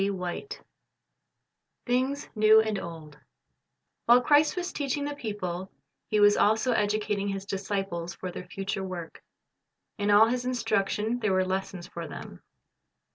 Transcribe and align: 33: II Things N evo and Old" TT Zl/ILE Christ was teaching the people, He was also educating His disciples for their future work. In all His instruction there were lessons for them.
33: 0.03 0.27
II 0.39 0.47
Things 1.85 2.25
N 2.35 2.41
evo 2.41 2.67
and 2.67 2.79
Old" 2.79 3.11
TT 3.13 3.17
Zl/ILE 4.09 4.21
Christ 4.23 4.55
was 4.57 4.73
teaching 4.73 5.05
the 5.05 5.13
people, 5.13 5.71
He 6.07 6.19
was 6.19 6.35
also 6.35 6.71
educating 6.71 7.27
His 7.27 7.45
disciples 7.45 8.15
for 8.15 8.31
their 8.31 8.47
future 8.47 8.83
work. 8.83 9.21
In 9.99 10.09
all 10.09 10.25
His 10.29 10.43
instruction 10.43 11.19
there 11.19 11.33
were 11.33 11.45
lessons 11.45 11.85
for 11.85 12.07
them. 12.07 12.41